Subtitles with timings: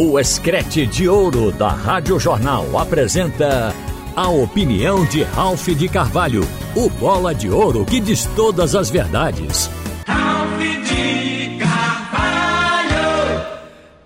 [0.00, 3.74] O Escrete de Ouro da Rádio Jornal apresenta
[4.14, 6.42] a opinião de Ralph de Carvalho,
[6.76, 9.68] o bola de ouro que diz todas as verdades.
[10.06, 13.44] Ralph de Carvalho!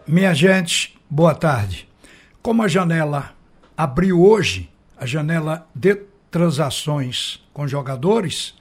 [0.08, 1.86] Minha gente, boa tarde.
[2.40, 3.34] Como a janela
[3.76, 5.94] abriu hoje, a janela de
[6.30, 8.54] transações com jogadores,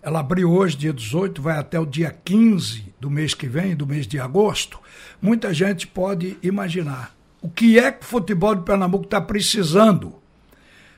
[0.00, 3.84] ela abriu hoje, dia 18, vai até o dia 15 do mês que vem, do
[3.84, 4.78] mês de agosto.
[5.20, 10.14] Muita gente pode imaginar o que é que o futebol de Pernambuco está precisando.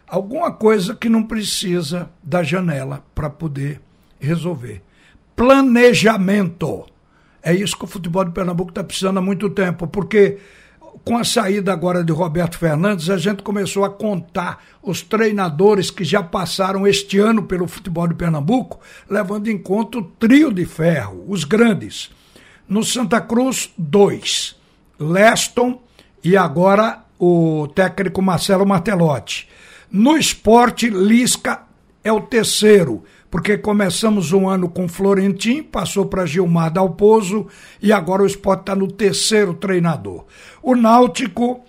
[0.07, 3.81] Alguma coisa que não precisa da janela para poder
[4.21, 4.83] resolver.
[5.35, 6.85] Planejamento.
[7.43, 10.37] É isso que o futebol de Pernambuco está precisando há muito tempo, porque
[11.05, 16.05] com a saída agora de Roberto Fernandes, a gente começou a contar os treinadores que
[16.05, 21.25] já passaram este ano pelo futebol de Pernambuco, levando em conta o trio de ferro,
[21.29, 22.11] os grandes.
[22.69, 24.57] No Santa Cruz, dois.
[24.99, 25.83] Leston
[26.23, 29.49] e agora o técnico Marcelo Martelotti.
[29.91, 31.63] No esporte, Lisca
[32.03, 37.49] é o terceiro porque começamos um ano com Florentim, passou para Gilmar Dalpozo
[37.83, 40.25] e agora o esporte está no terceiro treinador.
[40.63, 41.65] O Náutico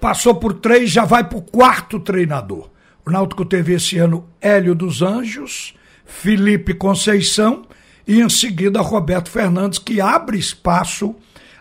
[0.00, 2.70] passou por três, já vai para o quarto treinador.
[3.04, 5.74] O Náutico teve esse ano Hélio dos Anjos,
[6.06, 7.64] Felipe Conceição
[8.06, 11.12] e em seguida Roberto Fernandes, que abre espaço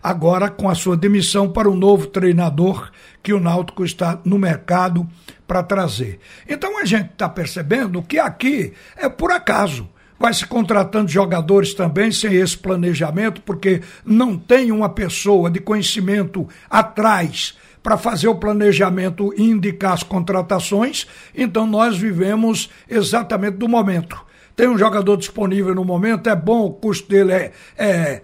[0.01, 5.07] agora com a sua demissão para o novo treinador que o Náutico está no mercado
[5.47, 6.19] para trazer.
[6.47, 9.87] Então a gente está percebendo que aqui é por acaso.
[10.19, 16.47] Vai se contratando jogadores também sem esse planejamento, porque não tem uma pessoa de conhecimento
[16.69, 21.07] atrás para fazer o planejamento e indicar as contratações.
[21.35, 24.23] Então nós vivemos exatamente do momento.
[24.55, 28.21] Tem um jogador disponível no momento, é bom, o custo dele é, é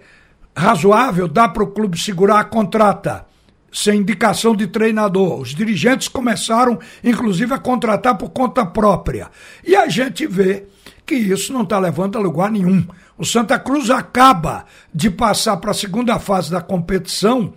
[0.58, 3.26] razoável, dá para o clube segurar, contrata
[3.72, 5.40] sem indicação de treinador.
[5.40, 9.30] Os dirigentes começaram, inclusive, a contratar por conta própria.
[9.64, 10.64] E a gente vê
[11.06, 12.84] que isso não está levando a lugar nenhum.
[13.16, 17.52] O Santa Cruz acaba de passar para a segunda fase da competição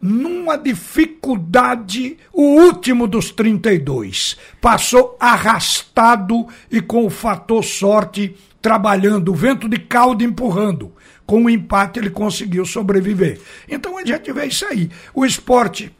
[0.00, 4.36] numa dificuldade, o último dos 32.
[4.60, 10.92] Passou arrastado e com o fator sorte trabalhando, o vento de caldo empurrando
[11.28, 13.38] com o empate ele conseguiu sobreviver.
[13.68, 14.90] Então a gente vê isso aí.
[15.12, 15.94] O esporte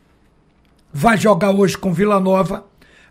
[0.90, 2.64] vai jogar hoje com Vila Nova.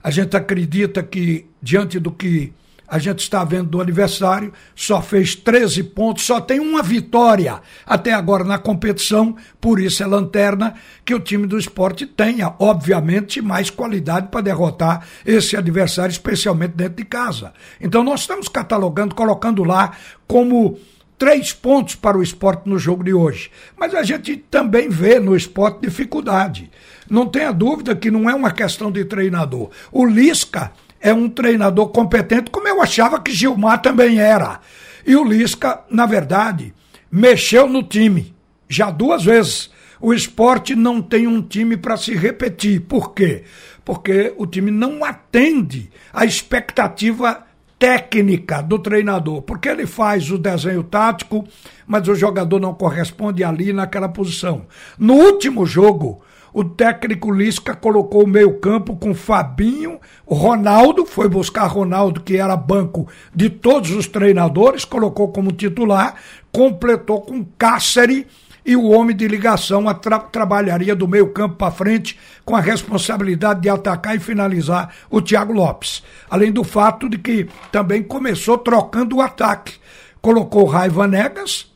[0.03, 2.51] A gente acredita que, diante do que
[2.88, 8.13] a gente está vendo do aniversário, só fez 13 pontos, só tem uma vitória até
[8.13, 10.73] agora na competição, por isso é lanterna
[11.06, 16.95] que o time do esporte tenha, obviamente, mais qualidade para derrotar esse adversário, especialmente dentro
[16.95, 17.53] de casa.
[17.79, 19.91] Então nós estamos catalogando, colocando lá
[20.25, 20.79] como
[21.17, 23.50] três pontos para o esporte no jogo de hoje.
[23.75, 26.69] Mas a gente também vê no esporte dificuldade.
[27.09, 29.69] Não tenha dúvida que não é uma questão de treinador.
[29.91, 34.59] O Lisca é um treinador competente, como eu achava que Gilmar também era.
[35.06, 36.73] E o Lisca, na verdade,
[37.11, 38.35] mexeu no time
[38.67, 39.69] já duas vezes.
[40.00, 42.81] O esporte não tem um time para se repetir.
[42.81, 43.44] Por quê?
[43.83, 47.46] Porque o time não atende à expectativa
[47.79, 51.45] técnica do treinador, porque ele faz o desenho tático,
[51.85, 54.65] mas o jogador não corresponde ali naquela posição.
[54.97, 56.21] No último jogo,
[56.53, 63.07] o técnico Lisca colocou o meio-campo com Fabinho, Ronaldo, foi buscar Ronaldo, que era banco
[63.33, 66.15] de todos os treinadores, colocou como titular,
[66.51, 68.25] completou com Cáceres
[68.67, 73.61] e o homem de ligação tra trabalharia do meio campo para frente com a responsabilidade
[73.61, 76.03] de atacar e finalizar o Thiago Lopes.
[76.29, 79.75] Além do fato de que também começou trocando o ataque.
[80.22, 81.72] Colocou Raiva Negas,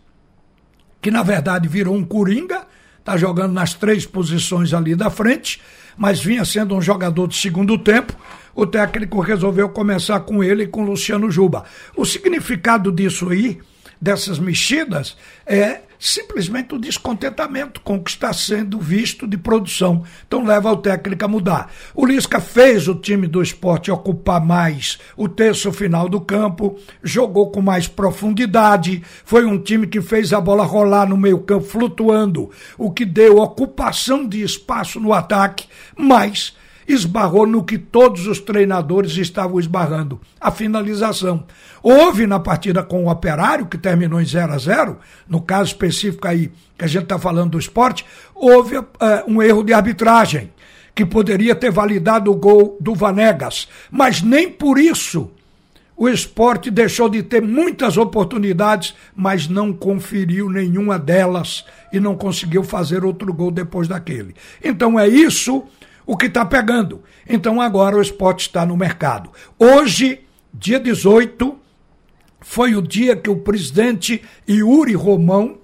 [1.01, 2.67] que na verdade virou um coringa,
[2.99, 5.61] está jogando nas três posições ali da frente,
[5.95, 8.13] mas vinha sendo um jogador de segundo tempo.
[8.53, 11.63] O técnico resolveu começar com ele e com Luciano Juba.
[11.95, 13.59] O significado disso aí,
[14.01, 15.15] dessas mexidas,
[15.45, 20.03] é simplesmente o descontentamento com o que está sendo visto de produção.
[20.27, 21.71] Então leva o técnico a mudar.
[21.93, 27.51] O Lisca fez o time do esporte ocupar mais o terço final do campo, jogou
[27.51, 32.49] com mais profundidade, foi um time que fez a bola rolar no meio campo flutuando,
[32.79, 36.55] o que deu ocupação de espaço no ataque, mas
[36.93, 41.43] esbarrou no que todos os treinadores estavam esbarrando, a finalização.
[41.81, 44.97] Houve na partida com o Operário, que terminou em 0 a 0
[45.27, 48.85] no caso específico aí que a gente está falando do esporte, houve uh,
[49.27, 50.51] um erro de arbitragem,
[50.93, 55.31] que poderia ter validado o gol do Vanegas, mas nem por isso
[56.01, 62.63] o esporte deixou de ter muitas oportunidades, mas não conferiu nenhuma delas e não conseguiu
[62.63, 64.33] fazer outro gol depois daquele.
[64.63, 65.63] Então é isso
[66.05, 67.03] o que está pegando.
[67.27, 69.29] Então agora o esporte está no mercado.
[69.57, 70.21] Hoje,
[70.53, 71.57] dia 18,
[72.39, 75.57] foi o dia que o presidente Yuri Romão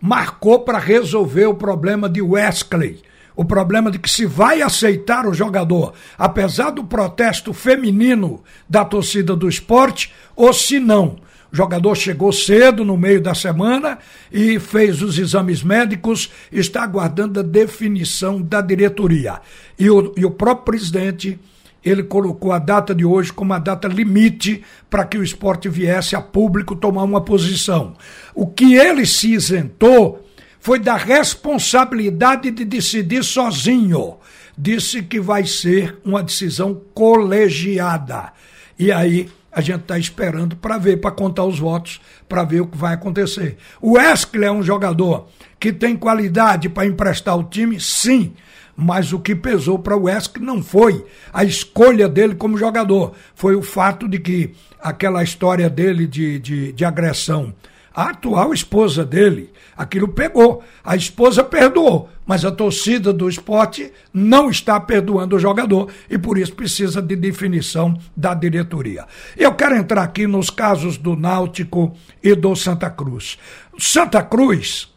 [0.00, 3.02] marcou para resolver o problema de Wesley.
[3.36, 9.36] O problema de que se vai aceitar o jogador, apesar do protesto feminino da torcida
[9.36, 11.18] do esporte, ou se não.
[11.52, 13.98] O jogador chegou cedo no meio da semana
[14.30, 19.40] e fez os exames médicos, está aguardando a definição da diretoria.
[19.78, 21.38] E o, e o próprio presidente,
[21.84, 26.14] ele colocou a data de hoje como a data limite para que o esporte viesse
[26.14, 27.96] a público tomar uma posição.
[28.32, 30.24] O que ele se isentou
[30.60, 34.18] foi da responsabilidade de decidir sozinho.
[34.56, 38.32] Disse que vai ser uma decisão colegiada.
[38.78, 42.66] E aí a gente está esperando para ver, para contar os votos, para ver o
[42.66, 43.56] que vai acontecer.
[43.80, 48.32] O Wesley é um jogador que tem qualidade para emprestar o time, sim.
[48.76, 53.54] Mas o que pesou para o Wesley não foi a escolha dele como jogador, foi
[53.54, 57.52] o fato de que aquela história dele de, de, de agressão
[57.94, 60.62] a atual esposa dele, aquilo pegou.
[60.84, 66.38] A esposa perdoou, mas a torcida do esporte não está perdoando o jogador e por
[66.38, 69.06] isso precisa de definição da diretoria.
[69.36, 73.38] Eu quero entrar aqui nos casos do Náutico e do Santa Cruz.
[73.78, 74.88] Santa Cruz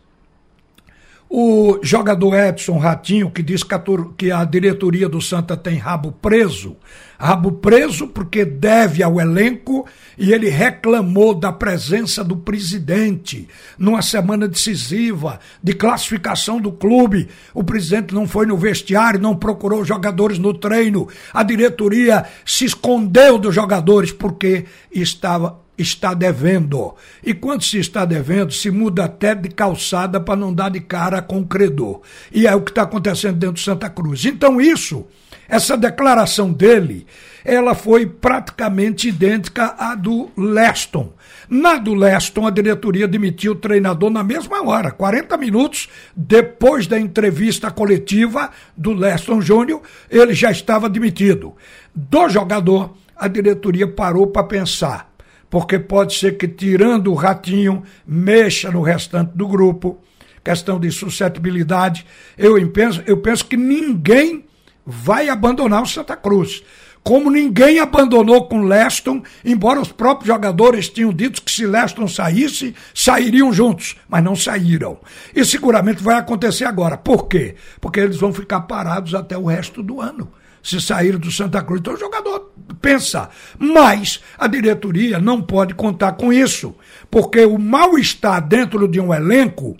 [1.36, 3.64] o jogador Edson Ratinho, que diz
[4.16, 6.78] que a diretoria do Santa tem rabo preso,
[7.18, 9.84] rabo preso porque deve ao elenco
[10.16, 13.48] e ele reclamou da presença do presidente
[13.80, 17.28] numa semana decisiva de classificação do clube.
[17.52, 21.08] O presidente não foi no vestiário, não procurou jogadores no treino.
[21.34, 26.96] A diretoria se escondeu dos jogadores porque estava está devendo.
[27.24, 31.22] E quando se está devendo, se muda até de calçada para não dar de cara
[31.22, 32.02] com o credor.
[32.32, 34.26] E é o que está acontecendo dentro de Santa Cruz.
[34.26, 35.06] Então, isso,
[35.48, 37.06] essa declaração dele,
[37.44, 41.14] ela foi praticamente idêntica à do Leston.
[41.50, 47.00] Na do Leston, a diretoria demitiu o treinador na mesma hora, 40 minutos depois da
[47.00, 51.54] entrevista coletiva do Leston Júnior, ele já estava demitido.
[51.94, 55.13] Do jogador, a diretoria parou para pensar
[55.54, 60.00] porque pode ser que tirando o ratinho mexa no restante do grupo.
[60.44, 62.08] Questão de suscetibilidade.
[62.36, 64.46] Eu penso, eu penso que ninguém
[64.84, 66.64] vai abandonar o Santa Cruz.
[67.04, 72.74] Como ninguém abandonou com Leston, embora os próprios jogadores tinham dito que se Leston saísse,
[72.92, 74.98] sairiam juntos, mas não saíram.
[75.36, 76.98] E seguramente vai acontecer agora.
[76.98, 77.54] Por quê?
[77.80, 80.32] Porque eles vão ficar parados até o resto do ano
[80.64, 81.82] se sair do Santa Cruz.
[81.82, 82.52] Então o jogador
[82.82, 83.30] pensa.
[83.60, 86.74] Mas a diretoria não pode contar com isso,
[87.12, 89.76] porque o mal-estar dentro de um elenco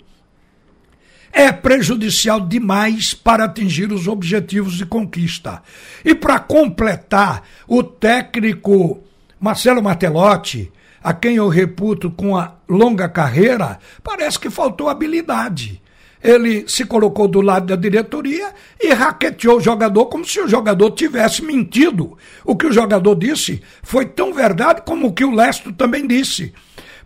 [1.32, 5.62] é prejudicial demais para atingir os objetivos de conquista.
[6.04, 9.02] E para completar, o técnico
[9.40, 10.70] Marcelo Martelotti,
[11.02, 15.82] a quem eu reputo com a longa carreira, parece que faltou habilidade
[16.24, 20.90] ele se colocou do lado da diretoria e raqueteou o jogador como se o jogador
[20.92, 22.16] tivesse mentido.
[22.42, 26.54] O que o jogador disse foi tão verdade como o que o Lesto também disse.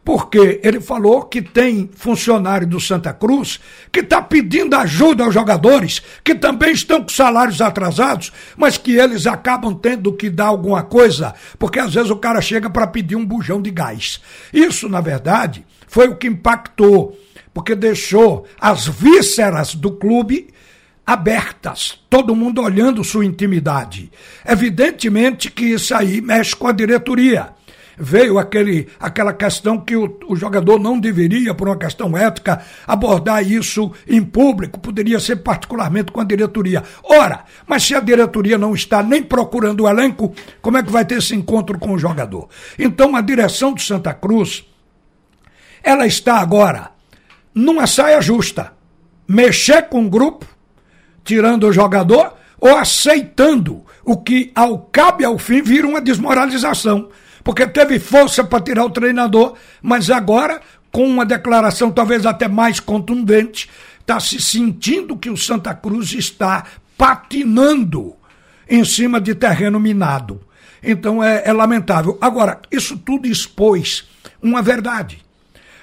[0.04, 3.58] Porque ele falou que tem funcionário do Santa Cruz
[3.92, 9.26] que está pedindo ajuda aos jogadores, que também estão com salários atrasados, mas que eles
[9.26, 13.26] acabam tendo que dar alguma coisa, porque às vezes o cara chega para pedir um
[13.26, 14.20] bujão de gás.
[14.52, 17.18] Isso, na verdade, foi o que impactou
[17.58, 20.46] porque deixou as vísceras do clube
[21.04, 24.12] abertas, todo mundo olhando sua intimidade.
[24.46, 27.48] Evidentemente que isso aí mexe com a diretoria.
[27.98, 33.44] Veio aquele, aquela questão que o, o jogador não deveria, por uma questão ética, abordar
[33.44, 36.84] isso em público, poderia ser particularmente com a diretoria.
[37.02, 41.04] Ora, mas se a diretoria não está nem procurando o elenco, como é que vai
[41.04, 42.48] ter esse encontro com o jogador?
[42.78, 44.64] Então a direção do Santa Cruz,
[45.82, 46.96] ela está agora
[47.54, 48.72] numa saia justa.
[49.26, 50.46] Mexer com o grupo,
[51.24, 57.10] tirando o jogador, ou aceitando o que, ao cabo e ao fim, vira uma desmoralização.
[57.44, 62.80] Porque teve força para tirar o treinador, mas agora, com uma declaração talvez até mais
[62.80, 63.68] contundente,
[64.00, 66.64] está se sentindo que o Santa Cruz está
[66.96, 68.16] patinando
[68.68, 70.40] em cima de terreno minado.
[70.82, 72.18] Então é, é lamentável.
[72.20, 74.08] Agora, isso tudo expôs
[74.42, 75.18] uma verdade.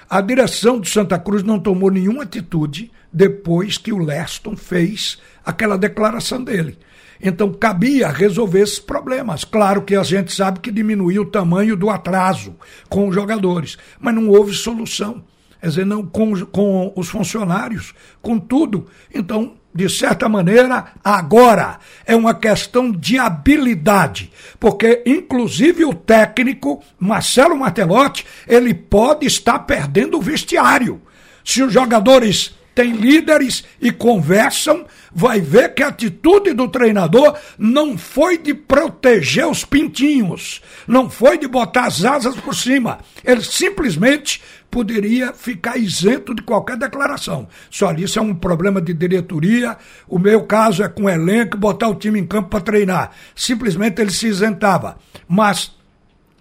[0.08, 5.76] A direção de Santa Cruz não tomou nenhuma atitude depois que o Leston fez aquela
[5.76, 6.78] declaração dele.
[7.20, 9.44] Então cabia resolver esses problemas.
[9.44, 12.54] Claro que a gente sabe que diminuiu o tamanho do atraso
[12.88, 15.24] com os jogadores, mas não houve solução.
[15.60, 18.86] Quer dizer, não com, com os funcionários, com tudo.
[19.12, 27.56] Então, de certa maneira, agora é uma questão de habilidade, porque inclusive o técnico Marcelo
[27.56, 31.00] Martelotti, ele pode estar perdendo o vestiário.
[31.44, 37.96] Se os jogadores tem líderes e conversam, vai ver que a atitude do treinador não
[37.96, 42.98] foi de proteger os pintinhos, não foi de botar as asas por cima.
[43.24, 47.48] Ele simplesmente poderia ficar isento de qualquer declaração.
[47.70, 49.78] Só isso é um problema de diretoria.
[50.06, 53.12] O meu caso é com o elenco, botar o time em campo para treinar.
[53.34, 54.98] Simplesmente ele se isentava.
[55.26, 55.75] Mas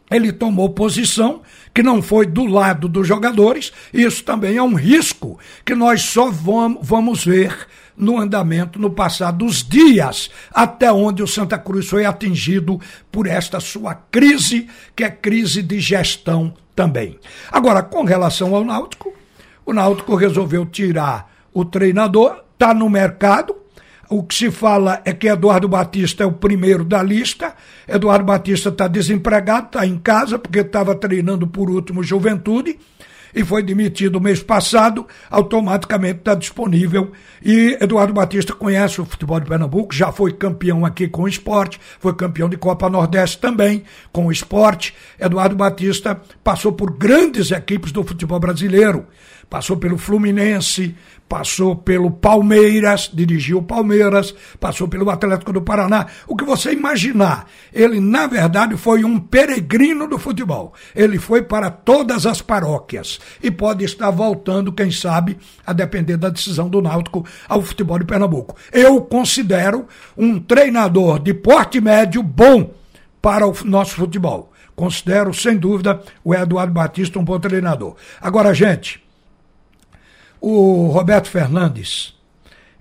[0.10, 1.42] ele tomou posição
[1.74, 6.30] que não foi do lado dos jogadores, isso também é um risco que nós só
[6.30, 12.80] vamos ver no andamento, no passar dos dias, até onde o Santa Cruz foi atingido
[13.12, 17.18] por esta sua crise, que é crise de gestão também.
[17.52, 19.14] Agora, com relação ao Náutico,
[19.66, 23.56] o Náutico resolveu tirar o treinador, está no mercado,
[24.10, 27.56] o que se fala é que Eduardo Batista é o primeiro da lista.
[27.88, 32.78] Eduardo Batista está desempregado, está em casa, porque estava treinando por último Juventude
[33.36, 37.12] e foi demitido mês passado, automaticamente está disponível.
[37.44, 41.80] E Eduardo Batista conhece o futebol de Pernambuco, já foi campeão aqui com o esporte,
[42.00, 43.84] foi campeão de Copa Nordeste também
[44.14, 44.96] com o esporte.
[45.20, 49.06] Eduardo Batista passou por grandes equipes do futebol brasileiro,
[49.50, 50.96] passou pelo Fluminense,
[51.28, 56.08] passou pelo Palmeiras, dirigiu o Palmeiras, passou pelo Atlético do Paraná.
[56.28, 60.74] O que você imaginar, ele na verdade foi um peregrino do futebol.
[60.96, 66.30] Ele foi para todas as paróquias e pode estar voltando, quem sabe, a depender da
[66.30, 68.56] decisão do Náutico ao futebol de Pernambuco.
[68.72, 72.72] Eu considero um treinador de porte médio bom
[73.22, 74.52] para o nosso futebol.
[74.76, 77.96] Considero, sem dúvida, o Eduardo Batista um bom treinador.
[78.22, 79.05] Agora, gente,
[80.48, 82.14] o Roberto Fernandes,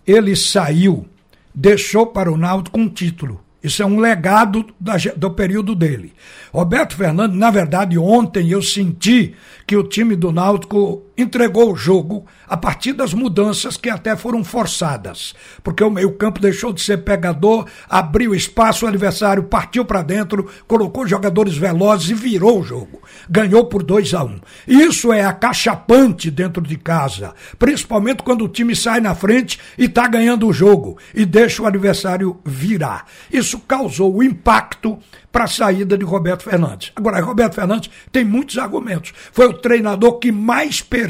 [0.07, 1.07] ele saiu,
[1.55, 3.41] deixou para o Náutico um título.
[3.63, 6.13] Isso é um legado da, do período dele.
[6.53, 9.35] Roberto Fernandes, na verdade, ontem eu senti
[9.67, 14.45] que o time do Náutico entregou o jogo a partir das mudanças que até foram
[14.45, 15.35] forçadas.
[15.63, 21.07] Porque o meio-campo deixou de ser pegador, abriu espaço, o adversário partiu para dentro, colocou
[21.07, 23.03] jogadores velozes e virou o jogo.
[23.29, 24.41] Ganhou por 2 a 1 um.
[24.67, 30.07] Isso é acachapante dentro de casa, principalmente quando o time sai na frente e está
[30.09, 33.07] ganhando o jogo e deixa o adversário virar.
[33.33, 34.99] Isso causou o impacto
[35.31, 36.93] para a saída de Roberto Fernandes.
[36.95, 39.13] Agora, Roberto Fernandes tem muitos argumentos.
[39.33, 41.04] Foi o treinador que mais perdeu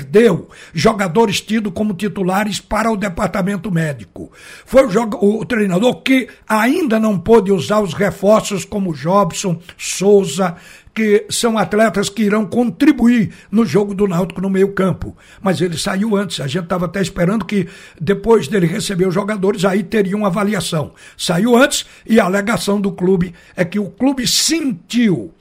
[0.73, 4.31] jogadores tidos como titulares para o departamento médico.
[4.65, 10.57] Foi o, o treinador que ainda não pôde usar os reforços como Jobson, Souza,
[10.95, 15.17] que são atletas que irão contribuir no jogo do Náutico no meio campo.
[15.43, 17.67] Mas ele saiu antes, a gente estava até esperando que
[18.01, 20.93] depois dele receber os jogadores, aí teria uma avaliação.
[21.17, 25.33] Saiu antes e a alegação do clube é que o clube sentiu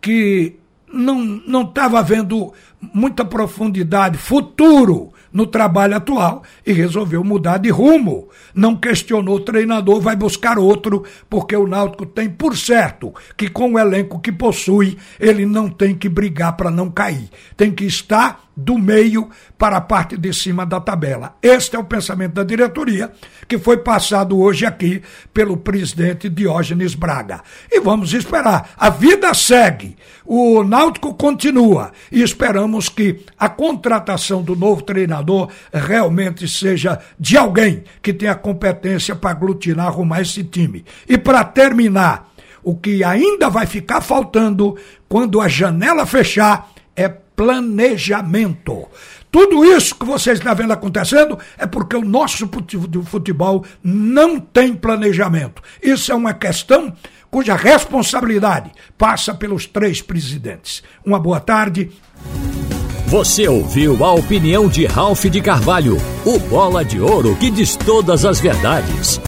[0.00, 0.56] que
[0.92, 2.52] não estava havendo
[2.94, 8.28] muita profundidade, futuro no trabalho atual e resolveu mudar de rumo.
[8.54, 13.74] Não questionou o treinador, vai buscar outro, porque o Náutico tem por certo que com
[13.74, 17.28] o elenco que possui, ele não tem que brigar para não cair.
[17.56, 21.36] Tem que estar do meio para a parte de cima da tabela.
[21.40, 23.12] Este é o pensamento da diretoria,
[23.46, 25.00] que foi passado hoje aqui
[25.32, 27.40] pelo presidente Diógenes Braga.
[27.70, 28.70] E vamos esperar.
[28.76, 29.96] A vida segue.
[30.26, 37.84] O Náutico continua e esperamos que a contratação do novo treinador realmente seja de alguém
[38.02, 40.84] que tenha competência para aglutinar, arrumar esse time.
[41.08, 42.28] E para terminar,
[42.60, 44.76] o que ainda vai ficar faltando
[45.08, 46.68] quando a janela fechar
[47.38, 48.88] planejamento.
[49.30, 52.50] Tudo isso que vocês estão vendo acontecendo é porque o nosso
[53.04, 55.62] futebol não tem planejamento.
[55.80, 56.92] Isso é uma questão
[57.30, 60.82] cuja responsabilidade passa pelos três presidentes.
[61.04, 61.92] Uma boa tarde.
[63.06, 68.24] Você ouviu a opinião de Ralph de Carvalho, o bola de ouro que diz todas
[68.24, 69.16] as verdades.